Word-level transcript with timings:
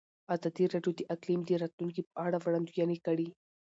ازادي 0.35 0.65
راډیو 0.73 0.91
د 0.95 1.01
اقلیم 1.15 1.41
د 1.45 1.49
راتلونکې 1.63 2.01
په 2.09 2.13
اړه 2.25 2.37
وړاندوینې 2.39 2.97
کړې. 3.05 3.27